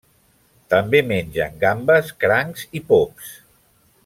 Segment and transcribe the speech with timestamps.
[0.73, 3.33] També mengen gambes, crancs i pops.